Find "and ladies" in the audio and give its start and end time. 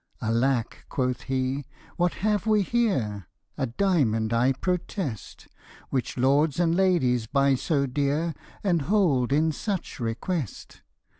6.59-7.27